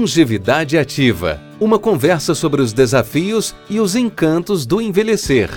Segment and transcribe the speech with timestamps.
[0.00, 5.50] Longevidade Ativa uma conversa sobre os desafios e os encantos do envelhecer.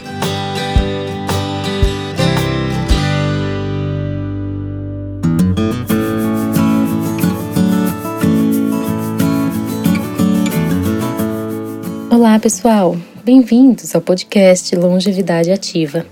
[12.11, 12.97] Olá, pessoal!
[13.23, 16.05] Bem-vindos ao podcast Longevidade Ativa.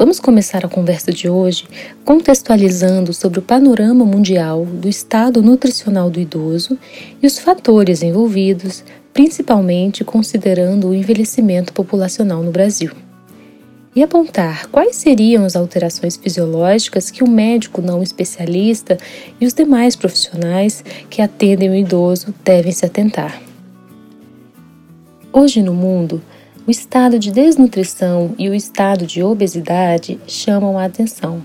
[0.00, 1.68] Vamos começar a conversa de hoje
[2.06, 6.78] contextualizando sobre o panorama mundial do estado nutricional do idoso
[7.22, 12.92] e os fatores envolvidos, principalmente considerando o envelhecimento populacional no Brasil.
[13.94, 18.96] E apontar quais seriam as alterações fisiológicas que o médico não especialista
[19.38, 23.38] e os demais profissionais que atendem o idoso devem se atentar.
[25.30, 26.22] Hoje no mundo,
[26.66, 31.42] o estado de desnutrição e o estado de obesidade chamam a atenção,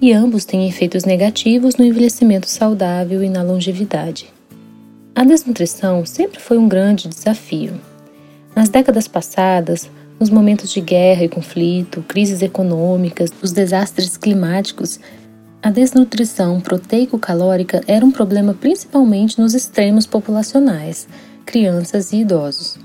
[0.00, 4.32] e ambos têm efeitos negativos no envelhecimento saudável e na longevidade.
[5.14, 7.74] A desnutrição sempre foi um grande desafio.
[8.54, 14.98] Nas décadas passadas, nos momentos de guerra e conflito, crises econômicas, os desastres climáticos,
[15.62, 21.06] a desnutrição proteico-calórica era um problema principalmente nos extremos populacionais,
[21.44, 22.78] crianças e idosos.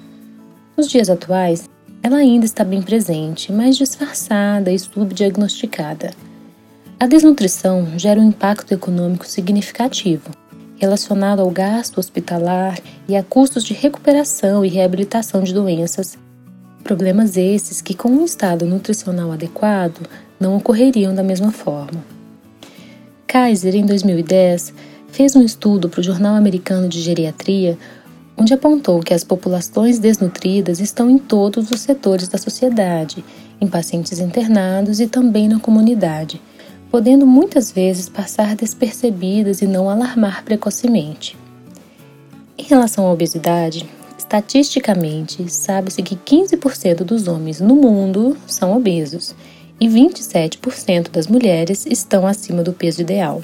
[0.78, 1.68] Nos dias atuais,
[2.04, 6.12] ela ainda está bem presente, mas disfarçada e subdiagnosticada.
[7.00, 10.30] A desnutrição gera um impacto econômico significativo,
[10.78, 16.16] relacionado ao gasto hospitalar e a custos de recuperação e reabilitação de doenças.
[16.84, 20.08] Problemas esses que, com um estado nutricional adequado,
[20.40, 22.06] não ocorreriam da mesma forma.
[23.26, 24.76] Kaiser, em 2010,
[25.08, 27.80] fez um estudo para o Jornal Americano de Geriatria
[28.38, 33.26] onde apontou que as populações desnutridas estão em todos os setores da sociedade,
[33.60, 36.40] em pacientes internados e também na comunidade,
[36.92, 41.36] podendo muitas vezes passar despercebidas e não alarmar precocemente.
[42.58, 49.36] Em relação à obesidade, estatisticamente, sabe-se que 15% dos homens no mundo são obesos
[49.80, 53.42] e 27% das mulheres estão acima do peso ideal.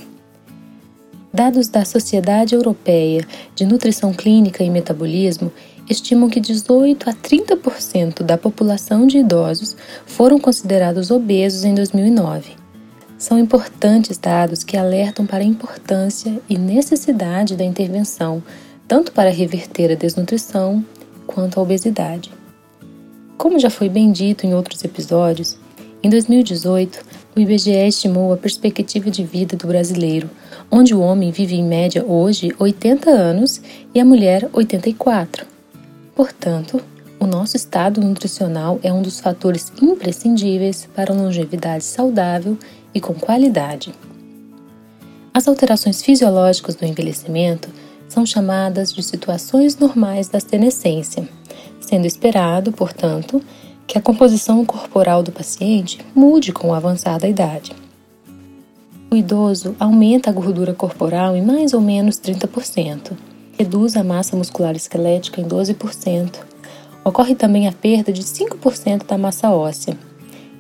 [1.34, 5.52] Dados da Sociedade Europeia de Nutrição Clínica e Metabolismo
[5.90, 12.52] estimam que 18 a 30% da população de idosos foram considerados obesos em 2009.
[13.18, 18.44] São importantes dados que alertam para a importância e necessidade da intervenção,
[18.88, 20.86] tanto para reverter a desnutrição
[21.26, 22.32] quanto a obesidade.
[23.40, 25.58] Como já foi bem dito em outros episódios,
[26.04, 27.04] em 2018,
[27.36, 30.30] o IBGE estimou a perspectiva de vida do brasileiro
[30.76, 33.62] onde o homem vive em média hoje 80 anos
[33.94, 35.46] e a mulher 84.
[36.16, 36.82] Portanto,
[37.20, 42.58] o nosso estado nutricional é um dos fatores imprescindíveis para a longevidade saudável
[42.92, 43.94] e com qualidade.
[45.32, 47.70] As alterações fisiológicas do envelhecimento
[48.10, 51.28] são chamadas de situações normais da senescência,
[51.80, 53.42] sendo esperado, portanto,
[53.88, 57.72] que a composição corporal do paciente mude com o avançar da idade.
[59.12, 63.12] O idoso aumenta a gordura corporal em mais ou menos 30%,
[63.58, 66.40] reduz a massa muscular esquelética em 12%.
[67.06, 69.98] Ocorre também a perda de 5% da massa óssea.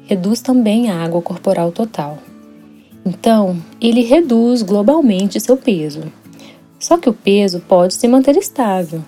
[0.05, 2.19] Reduz também a água corporal total.
[3.05, 6.03] Então, ele reduz globalmente seu peso.
[6.77, 9.01] Só que o peso pode se manter estável.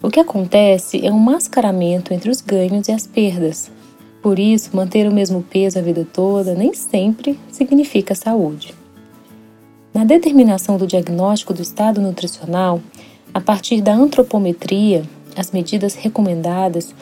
[0.00, 3.68] O que acontece é um mascaramento entre os ganhos e as perdas.
[4.22, 8.74] Por isso, manter o mesmo peso a vida toda nem sempre significa saúde.
[9.92, 12.80] Na determinação do diagnóstico do estado nutricional,
[13.34, 15.02] a partir da antropometria,
[15.36, 16.94] as medidas recomendadas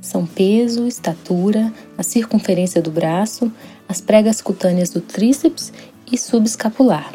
[0.00, 3.50] são peso, estatura, a circunferência do braço,
[3.88, 5.72] as pregas cutâneas do tríceps
[6.10, 7.12] e subescapular.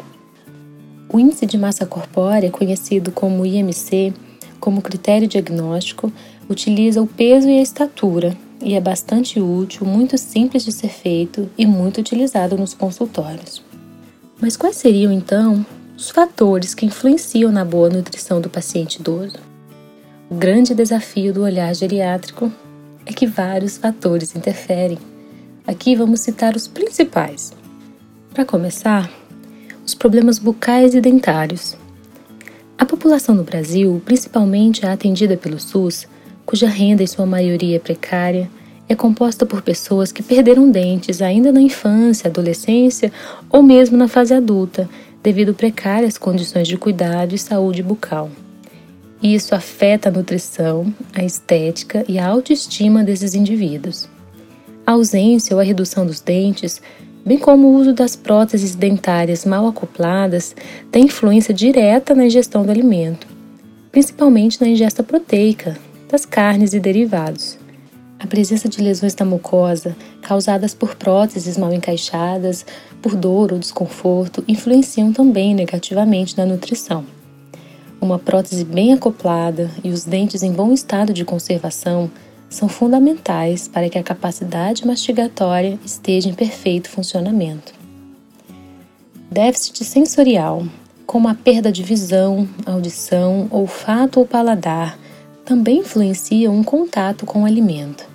[1.10, 4.12] O índice de massa corpórea, conhecido como IMC,
[4.64, 6.10] como critério diagnóstico,
[6.48, 11.50] utiliza o peso e a estatura e é bastante útil, muito simples de ser feito
[11.58, 13.62] e muito utilizado nos consultórios.
[14.40, 19.36] Mas quais seriam então os fatores que influenciam na boa nutrição do paciente idoso?
[20.30, 22.50] O grande desafio do olhar geriátrico
[23.04, 24.96] é que vários fatores interferem.
[25.66, 27.52] Aqui vamos citar os principais.
[28.32, 29.10] Para começar,
[29.84, 31.76] os problemas bucais e dentários.
[32.76, 36.06] A população no Brasil, principalmente a atendida pelo SUS,
[36.44, 38.50] cuja renda em sua maioria é precária,
[38.88, 43.12] é composta por pessoas que perderam dentes ainda na infância, adolescência
[43.48, 44.88] ou mesmo na fase adulta,
[45.22, 48.30] devido precárias condições de cuidado e saúde bucal.
[49.22, 54.06] Isso afeta a nutrição, a estética e a autoestima desses indivíduos.
[54.86, 56.82] A ausência ou a redução dos dentes,
[57.24, 60.54] bem como o uso das próteses dentárias mal acopladas,
[60.90, 63.26] tem influência direta na ingestão do alimento.
[63.90, 65.78] principalmente na ingesta proteica
[66.10, 67.56] das carnes e derivados.
[68.18, 72.66] A presença de lesões da mucosa, causadas por próteses mal encaixadas,
[73.00, 77.04] por dor ou desconforto, influenciam também negativamente na nutrição.
[78.00, 82.10] Uma prótese bem acoplada e os dentes em bom estado de conservação
[82.54, 87.74] são fundamentais para que a capacidade mastigatória esteja em perfeito funcionamento.
[89.30, 90.64] Déficit sensorial,
[91.06, 94.98] como a perda de visão, audição, olfato ou paladar,
[95.44, 98.08] também influenciam um contato com o alimento.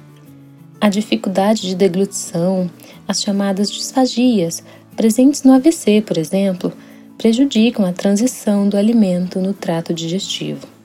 [0.81, 2.69] A dificuldade de deglutição,
[3.07, 4.63] as chamadas disfagias,
[4.95, 6.73] presentes no AVC, por exemplo,
[7.17, 10.78] prejudicam a transição do alimento no trato digestivo.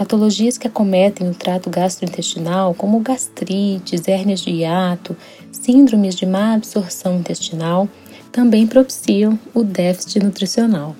[0.00, 5.14] Patologias que acometem o trato gastrointestinal, como gastrites, hérnias de hiato,
[5.52, 7.86] síndromes de má absorção intestinal,
[8.32, 10.96] também propiciam o déficit nutricional.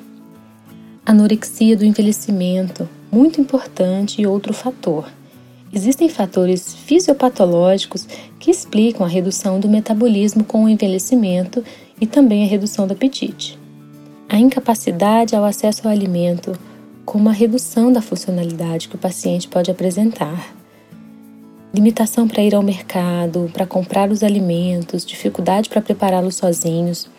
[1.06, 5.10] Anorexia do envelhecimento, muito importante e outro fator.
[5.72, 8.06] Existem fatores fisiopatológicos
[8.38, 11.64] que explicam a redução do metabolismo com o envelhecimento
[11.98, 13.58] e também a redução do apetite.
[14.28, 16.52] A incapacidade ao acesso ao alimento,
[17.10, 20.54] como a redução da funcionalidade que o paciente pode apresentar.
[21.74, 27.10] Limitação para ir ao mercado, para comprar os alimentos, dificuldade para prepará-los sozinhos.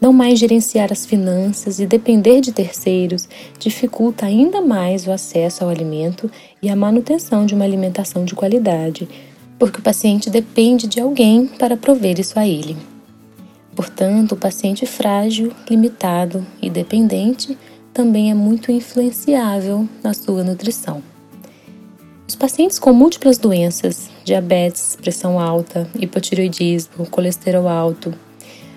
[0.00, 3.28] Não mais gerenciar as finanças e depender de terceiros
[3.58, 6.30] dificulta ainda mais o acesso ao alimento
[6.62, 9.08] e a manutenção de uma alimentação de qualidade,
[9.58, 12.76] porque o paciente depende de alguém para prover isso a ele.
[13.74, 17.58] Portanto, o paciente frágil, limitado e dependente
[17.94, 21.00] também é muito influenciável na sua nutrição.
[22.26, 28.12] Os pacientes com múltiplas doenças, diabetes, pressão alta, hipotiroidismo, colesterol alto,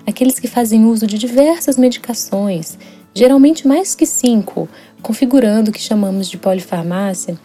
[0.06, 2.78] aqueles que fazem uso de diversas medicações,
[3.12, 4.68] geralmente mais que cinco,
[5.02, 7.36] configurando o que chamamos de polifarmácia,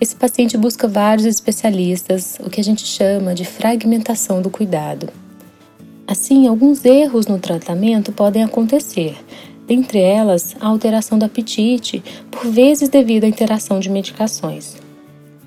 [0.00, 5.08] esse paciente busca vários especialistas, o que a gente chama de fragmentação do cuidado.
[6.06, 9.16] Assim, alguns erros no tratamento podem acontecer,
[9.74, 14.76] dentre elas a alteração do apetite, por vezes devido à interação de medicações.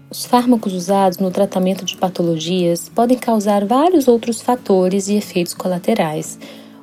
[0.09, 6.39] Os fármacos usados no tratamento de patologias podem causar vários outros fatores e efeitos colaterais.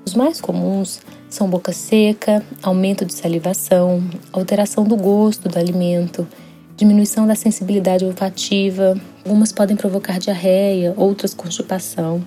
[0.07, 6.29] Os mais comuns são boca seca, aumento de salivação, alteração do gosto do alimento,
[6.77, 12.25] diminuição da sensibilidade olfativa, algumas podem provocar diarreia, outras constipação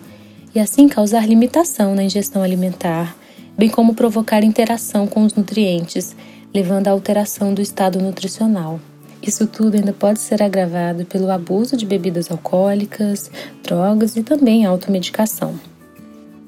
[0.53, 3.15] e assim causar limitação na ingestão alimentar,
[3.57, 6.15] bem como provocar interação com os nutrientes,
[6.53, 8.79] levando à alteração do estado nutricional.
[9.21, 13.31] Isso tudo ainda pode ser agravado pelo abuso de bebidas alcoólicas,
[13.63, 15.59] drogas e também automedicação.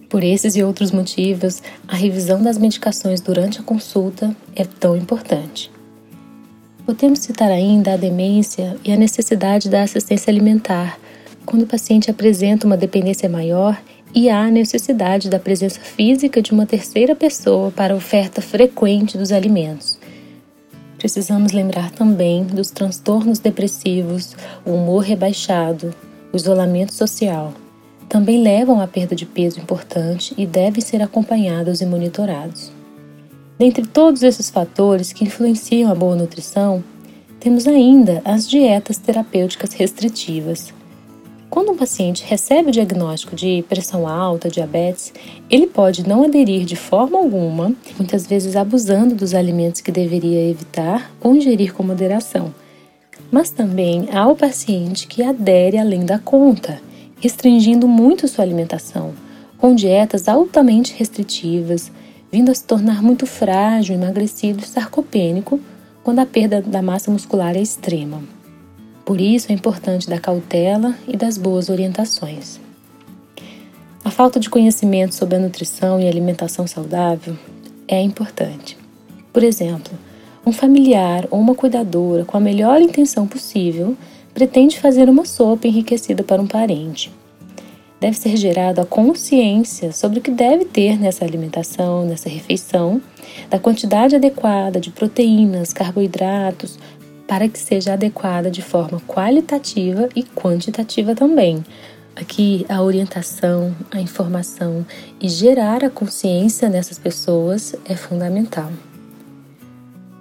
[0.09, 5.71] Por esses e outros motivos, a revisão das medicações durante a consulta é tão importante.
[6.86, 10.98] Podemos citar ainda a demência e a necessidade da assistência alimentar,
[11.45, 13.77] quando o paciente apresenta uma dependência maior
[14.13, 19.18] e há a necessidade da presença física de uma terceira pessoa para a oferta frequente
[19.18, 20.00] dos alimentos.
[20.98, 25.94] Precisamos lembrar também dos transtornos depressivos, o humor rebaixado,
[26.33, 27.54] o isolamento social.
[28.09, 32.71] Também levam à perda de peso importante e devem ser acompanhados e monitorados.
[33.59, 36.83] Dentre todos esses fatores que influenciam a boa nutrição,
[37.40, 40.73] temos ainda as dietas terapêuticas restritivas,
[41.49, 45.13] quando um paciente recebe o diagnóstico de pressão alta, diabetes,
[45.49, 51.11] ele pode não aderir de forma alguma, muitas vezes abusando dos alimentos que deveria evitar
[51.21, 52.54] ou ingerir com moderação.
[53.31, 56.81] Mas também há o paciente que adere além da conta,
[57.19, 59.13] restringindo muito sua alimentação,
[59.57, 61.92] com dietas altamente restritivas,
[62.31, 65.59] vindo a se tornar muito frágil, emagrecido e sarcopênico
[66.04, 68.36] quando a perda da massa muscular é extrema.
[69.07, 72.59] Por isso é importante da cautela e das boas orientações.
[74.04, 77.33] A falta de conhecimento sobre a nutrição e alimentação saudável
[77.87, 78.78] é importante.
[79.31, 79.97] Por exemplo,
[80.45, 83.95] um familiar ou uma cuidadora com a melhor intenção possível
[84.33, 87.09] pretende fazer uma sopa enriquecida para um parente.
[88.02, 93.02] Deve ser gerada a consciência sobre o que deve ter nessa alimentação, nessa refeição,
[93.49, 96.78] da quantidade adequada de proteínas, carboidratos,
[97.27, 101.63] para que seja adequada de forma qualitativa e quantitativa também.
[102.15, 104.85] Aqui a orientação, a informação
[105.21, 108.71] e gerar a consciência nessas pessoas é fundamental.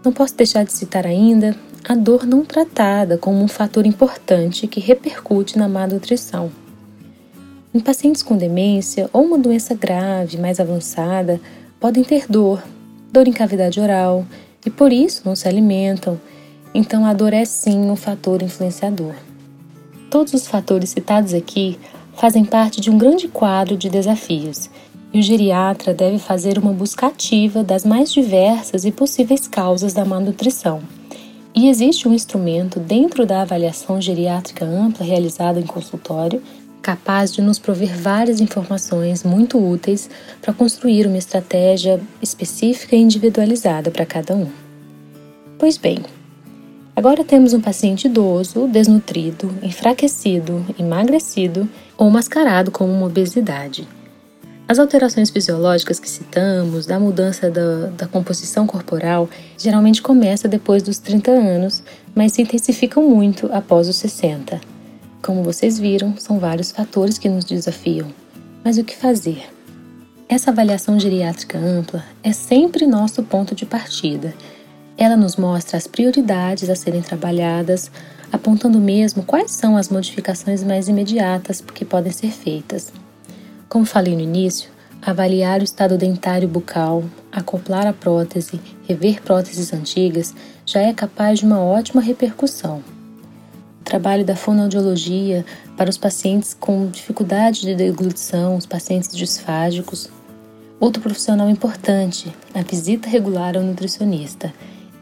[0.04, 1.56] Não posso deixar de citar ainda
[1.88, 6.50] a dor não tratada como um fator importante que repercute na má nutrição.
[7.72, 11.40] Em pacientes com demência ou uma doença grave mais avançada,
[11.78, 12.62] podem ter dor,
[13.12, 14.26] dor em cavidade oral
[14.64, 16.20] e por isso não se alimentam
[16.76, 19.14] então a dor é sim um fator influenciador.
[20.11, 21.78] Todos os fatores citados aqui
[22.14, 24.68] fazem parte de um grande quadro de desafios,
[25.11, 30.04] e o geriatra deve fazer uma busca ativa das mais diversas e possíveis causas da
[30.04, 30.83] má nutrição.
[31.54, 36.42] E existe um instrumento dentro da avaliação geriátrica ampla realizada em consultório
[36.83, 40.11] capaz de nos prover várias informações muito úteis
[40.42, 44.50] para construir uma estratégia específica e individualizada para cada um.
[45.59, 46.04] Pois bem,
[46.97, 53.87] agora temos um paciente idoso, desnutrido, enfraquecido, emagrecido ou mascarado como uma obesidade.
[54.67, 60.99] As alterações fisiológicas que citamos, da mudança da, da, composição corporal, geralmente começa depois dos
[60.99, 64.61] 30 anos, mas se intensificam muito após os 60.
[65.23, 68.09] Como vocês viram, são vários fatores que nos desafiam.
[68.65, 69.45] Mas o que fazer?
[70.29, 74.35] Essa avaliação geriátrica ampla é sempre nosso ponto de partida.
[74.99, 77.91] Ela nos mostra as prioridades a serem trabalhadas,
[78.33, 82.93] apontando mesmo quais são as modificações mais imediatas que podem ser feitas.
[83.69, 84.71] Como falei no início,
[85.03, 90.35] avaliar o estado dentário bucal, acoplar a prótese, rever próteses antigas
[90.65, 92.83] já é capaz de uma ótima repercussão
[93.87, 100.11] trabalho da fonoaudiologia para os pacientes com dificuldade de deglutição, os pacientes disfágicos.
[100.81, 104.53] Outro profissional importante, a visita regular ao nutricionista.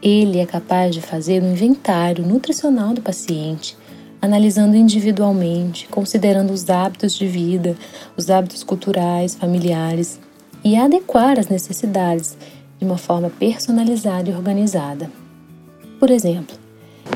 [0.05, 3.75] Ele é capaz de fazer um inventário nutricional do paciente,
[4.21, 7.75] analisando individualmente, considerando os hábitos de vida,
[8.15, 10.19] os hábitos culturais, familiares
[10.63, 12.37] e adequar as necessidades
[12.77, 15.09] de uma forma personalizada e organizada.
[15.99, 16.55] Por exemplo,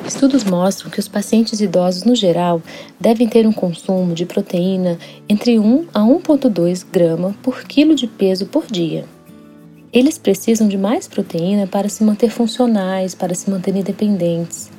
[0.07, 2.59] Estudos mostram que os pacientes idosos, no geral,
[2.99, 8.47] devem ter um consumo de proteína entre 1 a 1,2 grama por quilo de peso
[8.47, 9.05] por dia.
[9.91, 14.69] Eles precisam de mais proteína para se manter funcionais, para se manter independentes.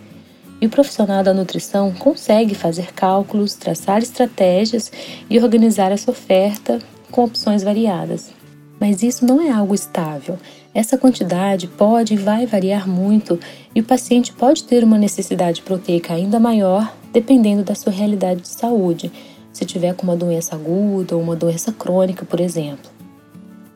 [0.60, 4.92] E o profissional da nutrição consegue fazer cálculos, traçar estratégias
[5.28, 6.78] e organizar essa oferta
[7.10, 8.30] com opções variadas.
[8.78, 10.38] Mas isso não é algo estável,
[10.72, 13.38] essa quantidade pode e vai variar muito
[13.74, 18.48] e o paciente pode ter uma necessidade proteica ainda maior dependendo da sua realidade de
[18.48, 19.10] saúde,
[19.52, 22.99] se tiver com uma doença aguda ou uma doença crônica, por exemplo.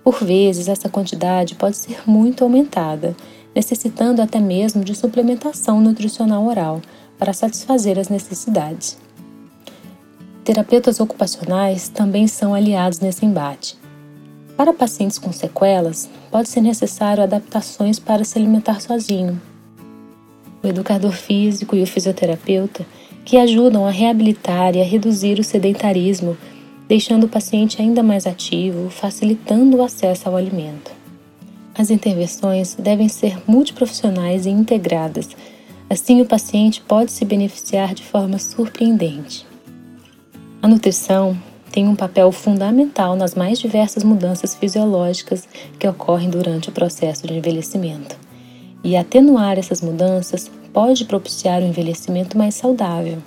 [0.05, 3.17] Por vezes, essa quantidade pode ser muito aumentada,
[3.55, 6.83] necessitando até mesmo de suplementação nutricional oral
[7.19, 8.99] para satisfazer as necessidades.
[10.45, 13.79] Terapeutas ocupacionais também são aliados nesse embate.
[14.59, 19.41] Para pacientes com sequelas, pode ser necessário adaptações para se alimentar sozinho.
[20.63, 22.85] O educador físico e o fisioterapeuta
[23.25, 26.37] que ajudam a reabilitar e a reduzir o sedentarismo,
[26.89, 30.93] deixando o paciente ainda mais ativo, facilitando o acesso ao alimento.
[31.77, 35.29] As intervenções devem ser multiprofissionais e integradas,
[35.91, 39.47] assim o paciente pode se beneficiar de forma surpreendente.
[40.63, 41.37] A nutrição
[41.75, 47.35] tem um papel fundamental nas mais diversas mudanças fisiológicas que ocorrem durante o processo de
[47.35, 48.17] envelhecimento.
[48.85, 53.19] E atenuar essas mudanças pode propiciar um envelhecimento mais saudável.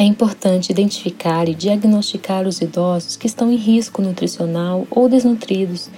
[0.00, 5.90] É importante identificar e diagnosticar os idosos que estão em risco nutricional ou desnutridos,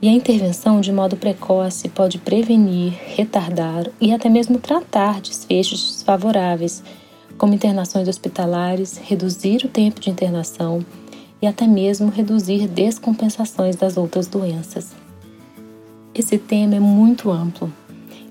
[0.00, 6.82] e a intervenção de modo precoce pode prevenir, retardar e até mesmo tratar desfechos desfavoráveis
[7.36, 10.82] como internações hospitalares, reduzir o tempo de internação
[11.42, 14.92] e até mesmo reduzir descompensações das outras doenças.
[16.14, 17.70] Esse tema é muito amplo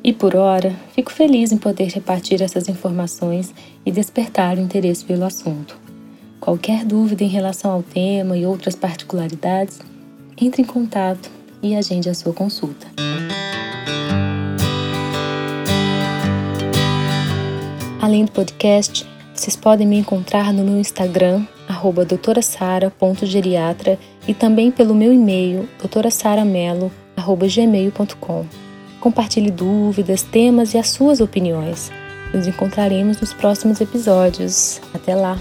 [0.04, 3.54] e, por hora, fico feliz em poder repartir essas informações
[3.86, 5.78] e despertar o interesse pelo assunto.
[6.40, 9.80] Qualquer dúvida em relação ao tema e outras particularidades,
[10.40, 11.30] entre em contato
[11.62, 12.88] e agende a sua consulta.
[18.02, 19.06] Além do podcast,
[19.36, 21.46] vocês podem me encontrar no meu Instagram,
[22.08, 28.71] doutorasara.geriatra e também pelo meu e-mail, doutorasaramelo.gmail.com.
[29.02, 31.92] Compartilhe dúvidas, temas e as suas opiniões.
[32.34, 34.80] Nos encontraremos nos próximos episódios.
[34.94, 35.38] Até lá!